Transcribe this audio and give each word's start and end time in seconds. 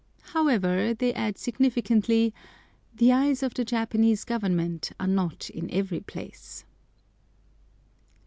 However, 0.33 0.95
they 0.95 1.13
add 1.13 1.37
significantly, 1.37 2.33
"the 2.91 3.11
eyes 3.11 3.43
of 3.43 3.53
the 3.53 3.63
Japanese 3.63 4.23
Government 4.23 4.91
are 4.99 5.05
not 5.05 5.51
in 5.51 5.69
every 5.69 5.99
place!" 5.99 6.65